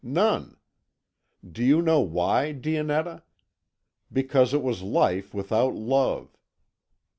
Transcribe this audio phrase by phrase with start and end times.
[0.03, 0.57] None.
[1.47, 3.21] Do you know why, Dionetta?
[4.11, 6.35] Because it was life without love.